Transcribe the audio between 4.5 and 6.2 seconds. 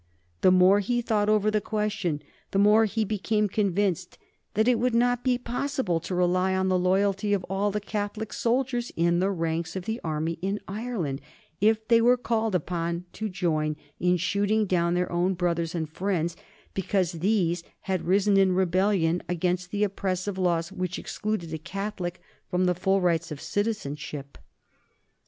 that it would not be possible to